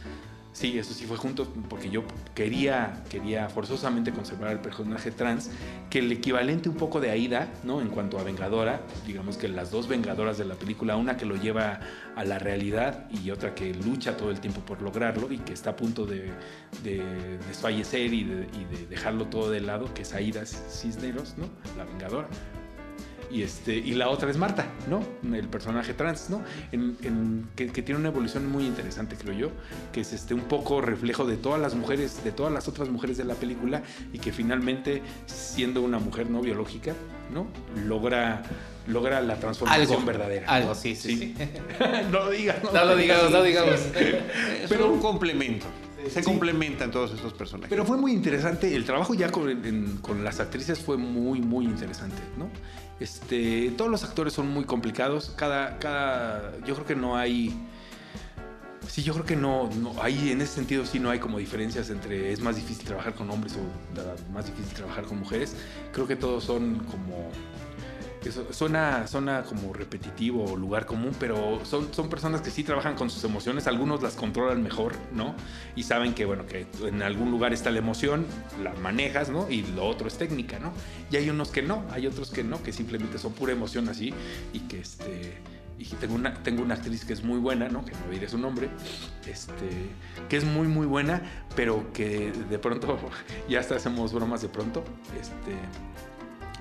[0.58, 2.02] sí, eso sí fue juntos, porque yo
[2.34, 5.50] quería, quería forzosamente conservar el personaje trans,
[5.88, 7.80] que el equivalente un poco de Aida, ¿no?
[7.80, 11.36] En cuanto a Vengadora, digamos que las dos Vengadoras de la película, una que lo
[11.36, 11.78] lleva
[12.16, 15.70] a la realidad y otra que lucha todo el tiempo por lograrlo y que está
[15.70, 16.32] a punto de,
[17.46, 21.46] desfallecer y de, y de dejarlo todo de lado, que es Aida Cisneros, ¿no?
[21.76, 22.28] La Vengadora
[23.30, 25.02] y, este, y la otra es Marta, ¿no?
[25.34, 26.42] El personaje trans, ¿no?
[26.72, 29.50] En, que, tiene una evolución muy interesante, creo yo,
[29.92, 33.16] que es este, un poco reflejo de todas las mujeres, de todas las otras mujeres
[33.16, 36.94] de la película y que finalmente, siendo una mujer no biológica,
[37.32, 37.46] ¿no?
[37.86, 38.42] Logra
[38.86, 40.48] logra la transformación verdadera.
[40.48, 41.34] Algo, sí, sí.
[42.10, 42.56] no lo digas.
[42.72, 43.80] No, lo digamos, no digamos.
[44.68, 45.66] Pero un complemento.
[46.10, 47.70] Se complementan todos estos personajes.
[47.70, 48.74] Pero fue muy interesante.
[48.74, 52.48] El trabajo ya con, con, las actrices fue muy, muy interesante, ¿no?
[53.00, 55.32] Este, todos los actores son muy complicados.
[55.36, 57.54] Cada, cada, yo creo que no hay.
[58.86, 61.90] Sí, yo creo que no, no hay, en ese sentido sí no hay como diferencias
[61.90, 65.54] entre es más difícil trabajar con hombres o más difícil trabajar con mujeres.
[65.92, 67.30] Creo que todos son como
[68.30, 73.10] suena, suena como repetitivo o lugar común, pero son, son personas que sí trabajan con
[73.10, 75.34] sus emociones, algunos las controlan mejor, ¿no?
[75.76, 78.26] Y saben que, bueno, que en algún lugar está la emoción,
[78.62, 79.50] la manejas, ¿no?
[79.50, 80.72] Y lo otro es técnica, ¿no?
[81.10, 84.12] Y hay unos que no, hay otros que no, que simplemente son pura emoción así
[84.52, 85.38] y que este
[85.78, 87.84] y tengo una, tengo una actriz que es muy buena, ¿no?
[87.84, 88.68] que no diré su nombre,
[89.26, 89.68] este,
[90.28, 91.22] que es muy muy buena,
[91.54, 92.98] pero que de pronto,
[93.48, 94.82] ya hasta hacemos bromas de pronto,
[95.20, 95.54] este,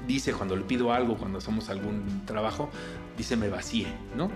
[0.06, 2.70] dice cuando le pido algo, cuando hacemos algún trabajo,
[3.18, 4.30] dice me vacíe, ¿no?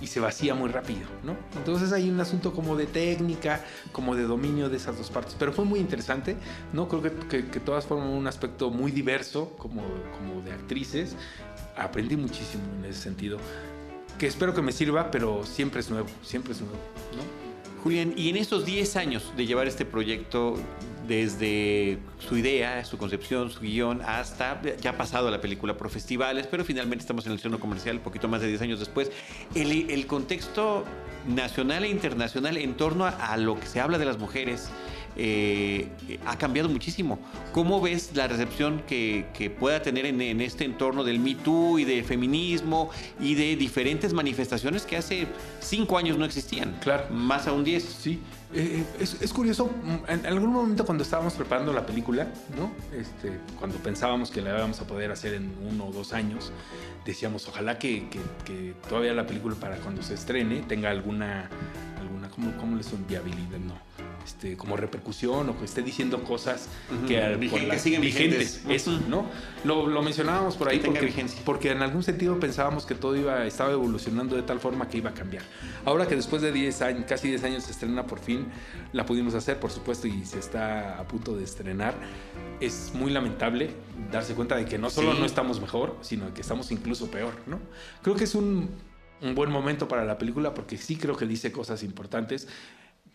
[0.00, 1.36] Y se vacía muy rápido, ¿no?
[1.56, 5.34] Entonces hay un asunto como de técnica, como de dominio de esas dos partes.
[5.38, 6.36] Pero fue muy interesante,
[6.72, 6.88] ¿no?
[6.88, 9.82] Creo que, que, todas fueron un aspecto muy diverso, como,
[10.16, 11.16] como de actrices.
[11.76, 13.38] Aprendí muchísimo en ese sentido,
[14.18, 16.76] que espero que me sirva, pero siempre es nuevo, siempre es nuevo,
[17.16, 17.47] ¿no?
[17.82, 20.56] Julián, y en estos 10 años de llevar este proyecto,
[21.08, 26.46] desde su idea, su concepción, su guion, hasta ya ha pasado la película por festivales,
[26.46, 29.10] pero finalmente estamos en el estreno comercial, un poquito más de 10 años después.
[29.54, 30.84] El, el contexto
[31.26, 34.68] nacional e internacional en torno a, lo que se habla de las mujeres
[35.18, 35.88] eh,
[36.24, 37.18] ha cambiado muchísimo.
[37.52, 41.80] ¿Cómo ves la recepción que, que pueda tener en, en, este entorno del Me Too
[41.80, 45.26] y del feminismo y de diferentes manifestaciones que hace
[45.60, 46.78] cinco años no existían?
[46.80, 47.06] Claro.
[47.10, 47.82] Más aún diez.
[47.82, 48.20] Sí.
[48.54, 52.70] Eh, es, es, curioso, mm, en algún momento cuando estábamos preparando la película, ¿no?
[52.96, 56.52] Este, cuando pensábamos que la íbamos a poder hacer en uno o dos años,
[57.04, 61.50] decíamos, ojalá que, que, que todavía la película para cuando se estrene tenga alguna,
[62.00, 63.58] alguna ¿cómo, cómo les son viabilidad?
[63.58, 63.87] No
[64.28, 67.08] este, como repercusión o que esté diciendo cosas uh -huh.
[67.08, 68.62] que, Vigente, la, que siguen vigentes.
[68.62, 68.82] vigentes.
[68.82, 69.24] Eso, ¿no?
[69.64, 73.72] Lo, lo, mencionábamos por ahí porque, porque, en algún sentido pensábamos que todo iba, estaba
[73.72, 75.44] evolucionando de tal forma que iba a cambiar.
[75.86, 78.48] Ahora que después de 10 años, casi 10 años se estrena por fin,
[78.92, 81.94] la pudimos hacer, por supuesto, y se está a punto de estrenar.
[82.60, 83.70] Es muy lamentable
[84.12, 85.20] darse cuenta de que no solo sí.
[85.20, 87.60] no estamos mejor, sino que estamos incluso peor, ¿no?
[88.02, 88.68] Creo que es un,
[89.22, 92.46] un buen momento para la película porque sí creo que dice cosas importantes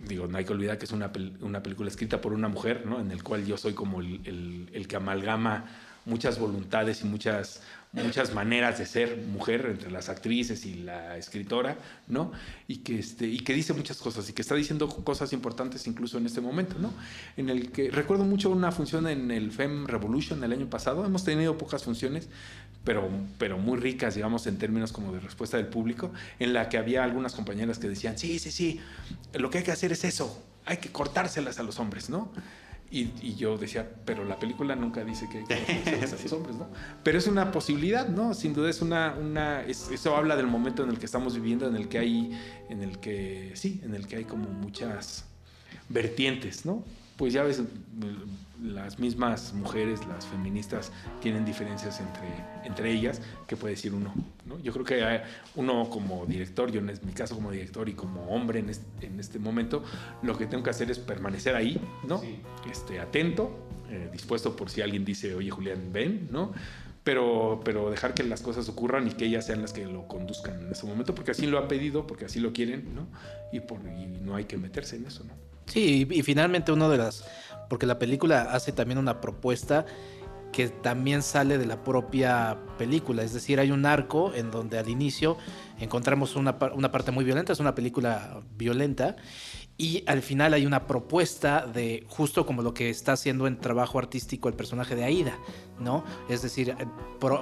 [0.07, 1.11] digo, no hay que olvidar que es una,
[1.41, 2.99] una película escrita por una mujer, ¿no?
[2.99, 5.65] En el cual yo soy como el, el, el, que amalgama
[6.05, 7.61] muchas voluntades y muchas,
[7.93, 12.31] muchas maneras de ser mujer entre las actrices y la escritora, ¿no?
[12.67, 16.17] Y que, este, y que dice muchas cosas y que está diciendo cosas importantes incluso
[16.17, 16.93] en este momento, ¿no?
[17.37, 21.23] En el que recuerdo mucho una función en el Fem Revolution el año pasado, hemos
[21.23, 22.27] tenido pocas funciones,
[22.83, 26.77] pero, pero muy ricas, digamos, en términos como de respuesta del público, en la que
[26.77, 28.79] había algunas compañeras que decían, sí, sí, sí,
[29.33, 32.31] lo que hay que hacer es eso, hay que cortárselas a los hombres, ¿no?
[32.91, 35.55] Y, y, yo decía, pero la película nunca dice que, que
[35.95, 36.67] a los hombres, ¿no?
[37.03, 38.35] Pero es una posibilidad, ¿no?
[38.35, 41.67] Sin duda es una, una es, eso habla del momento en el que estamos viviendo,
[41.67, 45.25] en el que hay, en el que, sí, en el que hay como muchas
[45.89, 46.83] vertientes, ¿no?
[47.23, 47.63] Pues ya ves,
[48.61, 52.27] las mismas mujeres, las feministas, tienen diferencias entre,
[52.65, 54.13] entre ellas, que puede decir uno.
[54.45, 54.59] ¿no?
[54.59, 55.21] Yo creo que
[55.55, 59.21] uno como director, yo en mi caso como director y como hombre en este, en
[59.21, 59.85] este momento,
[60.21, 62.17] lo que tengo que hacer es permanecer ahí, ¿no?
[62.17, 62.39] Sí.
[62.69, 63.57] Este, atento,
[63.89, 66.51] eh, dispuesto por si alguien dice, oye Julián, ven, ¿no?
[67.05, 70.59] Pero, pero dejar que las cosas ocurran y que ellas sean las que lo conduzcan
[70.59, 73.07] en ese momento, porque así lo ha pedido, porque así lo quieren, ¿no?
[73.53, 75.52] Y, por, y no hay que meterse en eso, ¿no?
[75.65, 77.25] Sí, y, finalmente uno de las
[77.69, 79.85] porque la película hace también una propuesta
[80.51, 84.87] que también sale de la propia película, es decir, hay un arco en donde al
[84.87, 85.37] inicio
[85.79, 89.15] encontramos una, una parte muy violenta, es una película violenta,
[89.75, 93.97] y al final hay una propuesta de justo como lo que está haciendo en trabajo
[93.97, 95.39] artístico el personaje de Aida,
[95.79, 96.03] ¿no?
[96.29, 96.75] Es decir,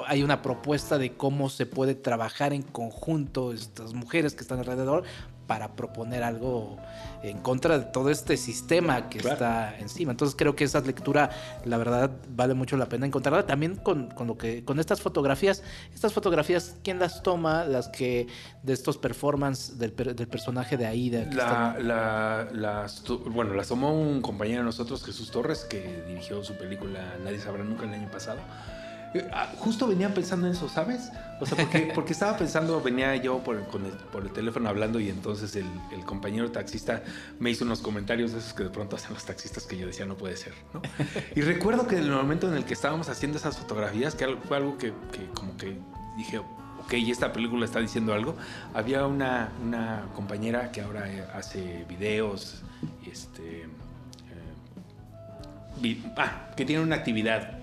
[0.07, 5.03] hay una propuesta de cómo se puede trabajar en conjunto estas mujeres que están alrededor
[5.51, 6.77] para proponer algo
[7.23, 9.33] en contra de todo este sistema que claro.
[9.33, 10.11] está encima.
[10.11, 11.29] Entonces creo que esa lectura,
[11.65, 13.45] la verdad, vale mucho la pena encontrarla.
[13.45, 15.61] También con, con, lo que, con estas fotografías,
[15.93, 17.65] estas fotografías, ¿quién las toma?
[17.65, 18.27] Las que
[18.63, 21.25] de estos performances del, del personaje de Aida.
[21.33, 26.53] La, la, las, bueno, las tomó un compañero de nosotros, Jesús Torres, que dirigió su
[26.53, 28.39] película Nadie sabrá nunca el año pasado.
[29.59, 31.11] Justo venía pensando en eso, ¿sabes?
[31.41, 34.99] O sea, porque, porque estaba pensando, venía yo por, con el, por el teléfono hablando
[34.99, 37.03] y entonces el, el, compañero taxista
[37.39, 40.05] me hizo unos comentarios de esos que de pronto hacen los taxistas que yo decía
[40.05, 40.81] no puede ser, ¿no?
[41.35, 44.57] Y recuerdo que en el momento en el que estábamos haciendo esas fotografías, que fue
[44.57, 45.77] algo que, que como que
[46.15, 48.35] dije, ok, y esta película está diciendo algo,
[48.73, 52.61] había una, una compañera que ahora hace videos,
[53.05, 53.67] este
[56.17, 57.59] ah, que tiene una actividad,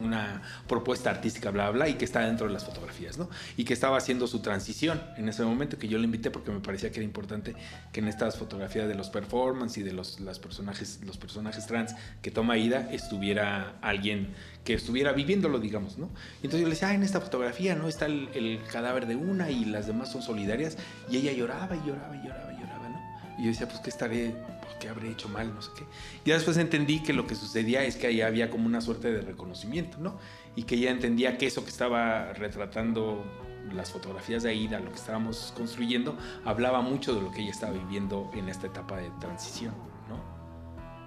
[0.00, 3.28] una propuesta artística, bla, bla, y que está dentro de las fotografías, ¿no?
[3.56, 6.60] Y que estaba haciendo su transición en ese momento, que yo le invité porque me
[6.60, 7.54] parecía que era importante
[7.92, 11.94] que en estas fotografías de los performances y de los, las personajes, los personajes trans
[12.22, 16.10] que toma Ida estuviera alguien que estuviera viviéndolo, digamos, ¿no?
[16.42, 17.88] Y entonces yo le decía, ah, en esta fotografía, ¿no?
[17.88, 20.76] Está el, el cadáver de una y las demás son solidarias,
[21.10, 22.59] y ella lloraba y lloraba y lloraba y.
[23.40, 24.34] Y yo decía, pues, ¿qué estaré
[24.80, 25.84] que habré hecho mal, no sé qué.
[26.24, 29.20] Ya después entendí que lo que sucedía es que ahí había como una suerte de
[29.20, 30.18] reconocimiento, ¿no?
[30.56, 33.24] Y que ella entendía que eso que estaba retratando
[33.72, 37.72] las fotografías de Aida, lo que estábamos construyendo, hablaba mucho de lo que ella estaba
[37.72, 39.74] viviendo en esta etapa de transición,
[40.08, 40.18] ¿no?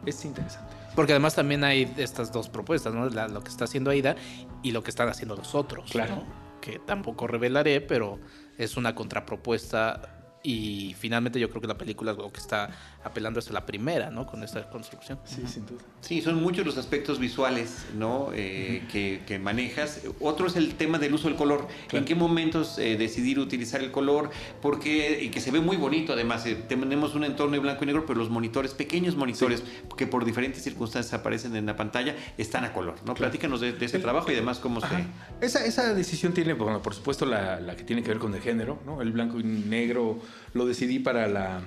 [0.07, 0.73] Es interesante.
[0.95, 3.09] Porque además también hay estas dos propuestas, ¿no?
[3.09, 4.15] La, lo que está haciendo Aida
[4.61, 6.17] y lo que están haciendo los otros, claro.
[6.17, 6.23] ¿no?
[6.61, 8.19] Que tampoco revelaré, pero
[8.57, 12.69] es una contrapropuesta y finalmente yo creo que la película lo que está
[13.03, 14.27] apelando es a la primera, ¿no?
[14.27, 15.17] Con esta construcción.
[15.23, 15.81] Sí, sin duda.
[16.01, 18.29] Sí, son muchos los aspectos visuales, ¿no?
[18.33, 18.91] Eh, uh -huh.
[18.91, 20.01] que, que, manejas.
[20.19, 21.67] Otro es el tema del uso del color.
[21.87, 21.99] Claro.
[21.99, 24.31] ¿En qué momentos eh, decidir utilizar el color?
[24.61, 26.45] Porque, y que se ve muy bonito, además.
[26.45, 29.81] Eh, tenemos un entorno de blanco y negro, pero los monitores, pequeños monitores, sí.
[29.97, 33.13] que por diferentes circunstancias aparecen en la pantalla, están a color, ¿no?
[33.13, 33.31] Claro.
[33.31, 34.97] Platícanos de, de, ese el, trabajo y además cómo Ajá.
[35.39, 35.45] se...
[35.45, 38.41] Esa, esa decisión tiene, bueno, por supuesto, la, la, que tiene que ver con el
[38.41, 39.01] género, ¿no?
[39.01, 40.19] El blanco y negro
[40.53, 41.61] lo decidí para la,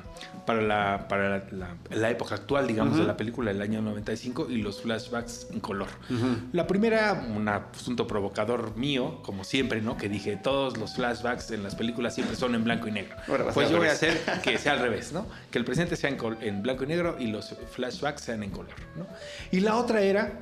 [0.46, 4.59] para la, para la, la época actual, digamos, de la película del año 95 y
[4.59, 5.88] los flashbacks en color.
[6.52, 9.96] La primera, un asunto provocador mío, como siempre, ¿no?
[9.96, 13.16] Que dije, todos los flashbacks en las películas siempre son en blanco y negro.
[13.52, 15.26] pues yo voy a hacer que sea al revés, ¿no?
[15.50, 18.74] Que el presente sea en, en, blanco y negro y los flashbacks sean en color,
[18.96, 19.07] ¿no?
[19.50, 20.33] Y la otra era,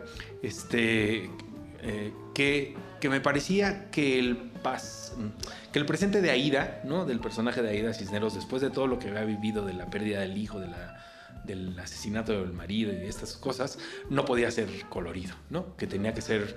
[0.43, 1.31] este,
[1.83, 5.13] eh, que, que me parecía que el paz
[5.73, 7.05] que el presente de Aida, ¿no?
[7.05, 10.21] Del personaje de Aida Cisneros, después de todo lo que había vivido, de la pérdida
[10.21, 11.05] del hijo, de la,
[11.45, 13.79] del asesinato del marido y de estas cosas,
[14.11, 15.77] no podía ser colorido, ¿no?
[15.77, 16.57] Que tenía que ser,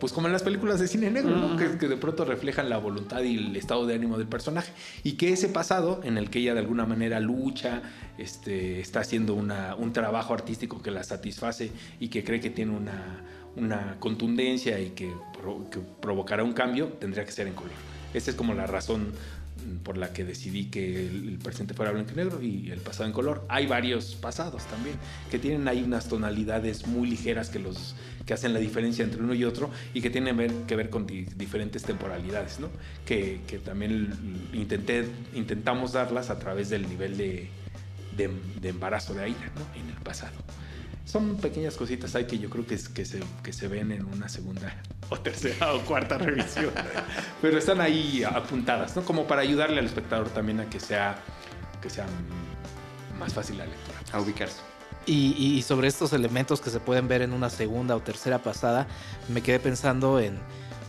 [0.00, 1.56] pues como en las películas de cine negro, ¿no?
[1.56, 4.72] que, de pronto reflejan la voluntad y el estado de ánimo del personaje.
[5.02, 7.82] Y que ese pasado, en el que ella de alguna manera lucha,
[8.18, 12.72] este, está haciendo una, un trabajo artístico que la satisface y que cree que tiene
[12.72, 13.22] una,
[13.56, 15.12] una contundencia y que,
[15.70, 17.72] que provocará un cambio, tendría que ser en color.
[18.12, 19.12] Esa es como la razón
[19.82, 23.12] por la que decidí que el presente fuera blanco y negro y el pasado en
[23.12, 23.44] color.
[23.48, 24.96] Hay varios pasados también
[25.30, 27.94] que tienen ahí unas tonalidades muy ligeras que los
[28.26, 31.82] que hacen la diferencia entre uno y otro y que tienen que ver con diferentes
[31.82, 32.68] temporalidades, ¿no?
[33.04, 37.48] Que, que, también intenté, intentamos darlas a través del nivel de,
[38.16, 39.80] de, embarazo de Aida, ¿no?
[39.80, 40.34] En el pasado
[41.04, 44.28] son pequeñas cositas ahí que yo creo que, que, se, que se ven en una
[44.28, 44.74] segunda
[45.10, 46.72] o tercera o cuarta revisión.
[47.42, 49.04] Pero están ahí apuntadas, ¿no?
[49.04, 51.16] Como para ayudarle al espectador también a que sea,
[51.82, 52.06] que sea
[53.18, 53.98] más fácil la lectura.
[54.12, 54.60] A ubicarse.
[55.06, 58.86] Y, y, sobre estos elementos que se pueden ver en una segunda o tercera pasada,
[59.28, 60.38] me quedé pensando en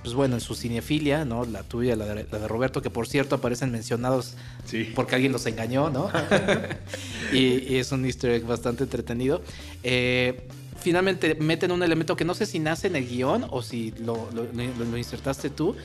[0.05, 1.45] pues bueno, en su cinefilia, ¿no?
[1.45, 4.35] La tuya, la de, la de Roberto, que por cierto aparecen mencionados
[4.93, 6.11] porque alguien los engañó, ¿no?
[7.33, 9.41] y, es un easter egg bastante entretenido.
[9.81, 10.47] Eh,
[10.79, 14.29] finalmente meten un elemento que no sé si nace en el guion o si lo,
[14.31, 15.75] lo, insertaste tú,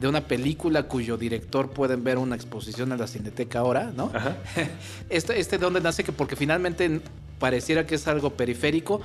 [0.00, 4.10] de una película cuyo director pueden ver una exposición en la Cineteca ahora, ¿no?
[5.10, 7.02] Este, este de dónde nace que porque finalmente
[7.38, 9.02] pareciera que es algo periférico,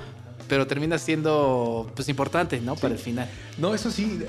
[0.48, 2.76] pero termina siendo pues importante, ¿no?
[2.76, 3.28] Para el final.
[3.58, 4.20] No, eso sí,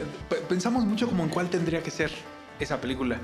[0.50, 2.12] pensamos mucho como en cuál tendría que ser
[2.60, 3.18] esa película.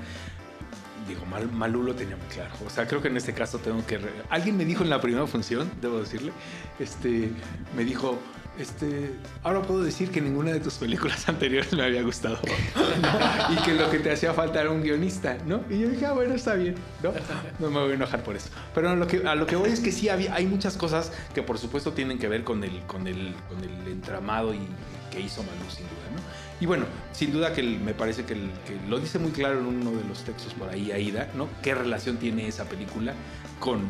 [1.08, 2.50] Digo, Mal, Malú lo tenía muy claro.
[2.66, 3.98] O sea, creo que en este caso tengo que...
[4.28, 6.32] Alguien me dijo en la primera función, debo decirle,
[6.78, 7.30] este,
[7.76, 8.18] me dijo,
[8.60, 12.38] este, ahora puedo decir que ninguna de tus películas anteriores me había gustado.
[13.50, 15.64] y que lo que te hacía falta era un guionista, ¿no?
[15.70, 17.12] Y yo dije, ah, bueno, está bien, ¿no?
[17.58, 18.50] No me voy a enojar por eso.
[18.74, 22.18] Pero a lo que, voy es que sí hay muchas cosas que por supuesto tienen
[22.18, 22.82] que ver con el,
[23.86, 24.60] entramado y
[25.10, 26.20] que hizo Manu, sin duda, ¿no?
[26.60, 28.36] Y bueno, sin duda que me parece que,
[28.88, 31.48] lo dice muy claro en uno de los textos por ahí, Aida, ¿no?
[31.62, 33.14] ¿Qué relación tiene esa película
[33.58, 33.80] con,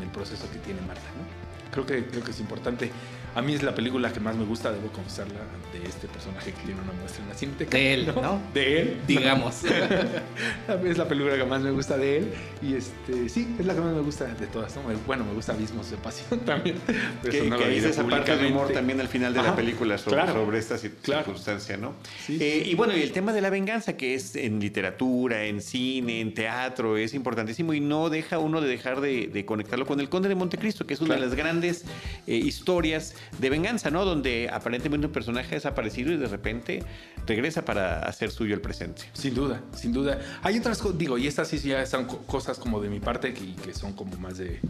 [0.00, 1.40] el proceso que tiene Marta, ¿no?
[1.72, 2.90] Creo que es importante
[3.34, 5.38] a mí es la película que más me gusta, debo confesarla,
[5.72, 7.76] de este personaje que tiene una muestra en la cineteca.
[7.76, 8.40] De él, ¿no?
[8.52, 9.00] De él.
[9.06, 9.62] Digamos.
[10.84, 12.32] es la película que más me gusta de él.
[12.60, 14.74] Y este, sí, es la que más me gusta de todas.
[15.06, 16.76] Bueno, me gusta Abismos de Pasión también.
[17.22, 20.58] Que, que dice esa parte de humor también al final de la película sobre, sobre
[20.58, 21.94] esta circunstancia, ¿no?
[22.28, 26.20] Eh, y bueno, y el tema de la venganza, que es en literatura, en cine,
[26.20, 30.28] en teatro, es importantísimo y no deja uno de dejar de, conectarlo con El Conde
[30.28, 31.84] de Montecristo, que es una de las grandes
[32.26, 34.04] eh, historias de venganza, ¿no?
[34.04, 36.82] Donde aparentemente un personaje ha desaparecido y de repente
[37.26, 39.02] regresa para hacer suyo el presente.
[39.12, 40.20] Sin duda, sin duda.
[40.42, 43.54] Hay otras cosas, digo, y estas sí ya son cosas como de mi parte que,
[43.56, 44.60] que son como más de,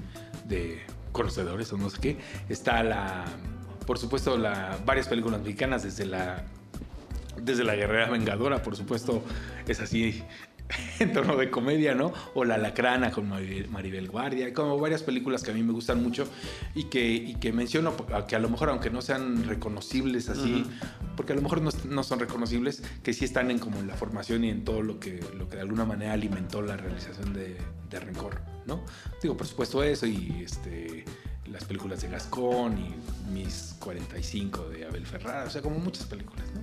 [0.47, 0.81] de
[1.13, 2.17] conocedores o no sé qué.
[2.49, 3.25] Está la,
[3.87, 6.45] por supuesto, la, varias películas mexicanas desde la
[7.43, 9.23] desde la guerrera vengadora, por supuesto,
[9.67, 10.23] es así
[10.99, 12.13] en torno de comedia, ¿no?
[12.35, 16.27] O La Lacrana con Maribel Guardia, como varias películas que a mí me gustan mucho
[16.75, 17.95] y que, y que menciono,
[18.27, 20.65] que a lo mejor aunque no sean reconocibles así,
[21.17, 24.45] porque a lo mejor no, son reconocibles, que sí están en como en la formación
[24.45, 27.57] y en todo lo que, lo que de alguna manera alimentó la realización de,
[27.91, 28.85] de Rencor, ¿no?
[29.23, 31.05] Digo, por supuesto eso y este
[31.51, 32.95] las películas de Gascón y
[33.33, 36.61] Mis 45 de Abel Ferrara, o sea, como muchas películas, ¿no?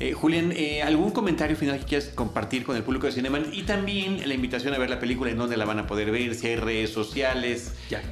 [0.00, 3.40] Eh, Julián, eh, ¿algún comentario final que quieras compartir con el público de Cinema?
[3.52, 6.34] Y también la invitación a ver la película, en dónde la van a poder ver,
[6.34, 7.74] si hay redes sociales.
[7.90, 8.02] Ya.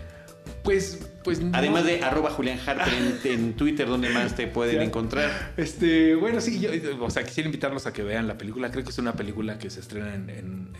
[0.62, 2.59] Pues, pues Además de arroba Julián
[3.24, 5.52] en, Twitter, ¿dónde más te pueden encontrar?
[5.57, 8.70] Este, bueno, sí, yo, o sea, quisiera invitarlos a que vean la película.
[8.70, 10.70] Creo que es una película que se estrena en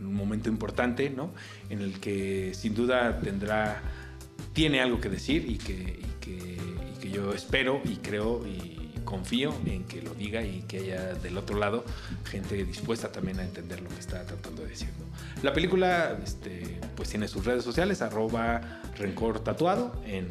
[0.00, 1.32] un momento importante, ¿no?
[1.70, 3.82] En el que sin duda tendrá
[4.52, 10.02] tiene algo que decir y que, que, yo espero y creo y confío en que
[10.02, 11.84] lo diga y que haya del otro lado
[12.24, 14.88] gente dispuesta también a entender lo que está tratando de decir.
[15.42, 20.28] La película este, pues tiene sus redes sociales, arroba rencor tatuado en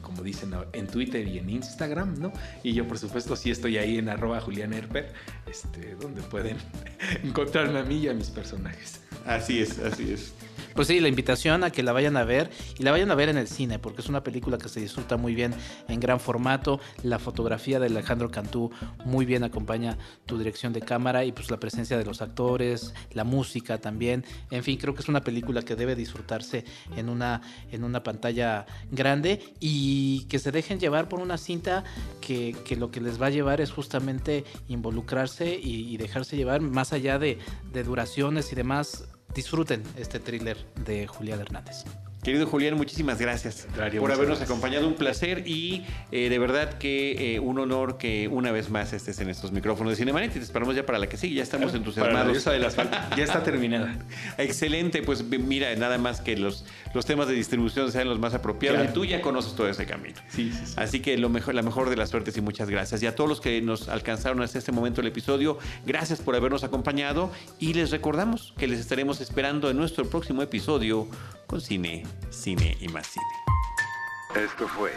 [0.00, 2.32] como dicen en Twitter y en Instagram, ¿no?
[2.62, 5.12] Y yo, por supuesto, sí estoy ahí en arroba Julián Herper,
[5.50, 6.58] este, donde pueden
[7.24, 9.00] encontrarme a mí y a mis personajes.
[9.26, 10.32] Así es, así es.
[10.74, 13.28] Pues sí, la invitación a que la vayan a ver y la vayan a ver
[13.28, 15.54] en el cine, porque es una película que se disfruta muy bien
[15.88, 16.80] en gran formato.
[17.02, 18.70] La fotografía de Alejandro Cantú
[19.04, 23.24] muy bien acompaña tu dirección de cámara y pues la presencia de los actores, la
[23.24, 24.24] música también.
[24.50, 26.64] En fin, creo que es una película que debe disfrutarse
[26.96, 31.84] en una, en una pantalla grande y que se dejen llevar por una cinta
[32.20, 36.92] que, que lo que les va a llevar es justamente involucrarse y, dejarse llevar más
[36.92, 37.38] allá de,
[37.72, 39.04] de duraciones y demás
[39.34, 41.84] disfruten este thriller de Julián Hernández.
[42.22, 44.48] Querido Julián, muchísimas gracias por habernos gracias.
[44.48, 44.88] acompañado.
[44.88, 49.20] Un placer y eh, de verdad que eh, un honor que una vez más estés
[49.20, 51.34] en estos micrófonos de Cinemanet y te esperamos ya para la que sigue.
[51.34, 52.46] Ya estamos Para la entusiasmados.
[52.64, 52.96] asfalto.
[53.14, 53.98] Ya está terminada.
[54.38, 56.64] Excelente, pues mira, nada más que los,
[56.94, 58.90] los temas de distribución sean los más apropiados Claro.
[58.90, 60.16] y tú ya conoces todo ese camino.
[60.28, 60.74] Sí, sí, sí.
[60.76, 63.02] Así que lo mejor, la mejor de las suertes y muchas gracias.
[63.02, 66.64] Y a todos los que nos alcanzaron hasta este momento del episodio, gracias por habernos
[66.64, 71.08] acompañado y les recordamos que les estaremos esperando en nuestro próximo episodio
[71.46, 74.44] con cine, cine y más cine.
[74.44, 74.92] Esto fue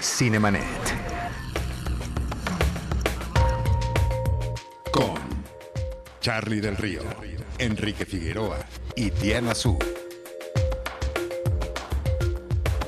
[0.00, 0.62] Cinemanet.
[4.92, 5.14] Con
[6.20, 7.02] Charlie del Río,
[7.58, 8.58] Enrique Figueroa
[8.96, 9.78] y Diana Su.